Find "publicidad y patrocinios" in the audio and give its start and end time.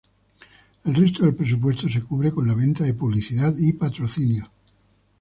2.95-4.49